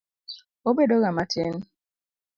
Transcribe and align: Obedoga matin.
Obedoga 0.69 1.09
matin. 1.17 1.53